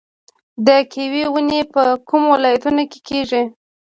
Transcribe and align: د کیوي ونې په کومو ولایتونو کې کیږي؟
د 0.65 0.67
کیوي 0.91 1.23
ونې 1.29 1.61
په 1.73 1.81
کومو 2.09 2.27
ولایتونو 2.35 2.83
کې 2.91 2.99
کیږي؟ 3.07 3.43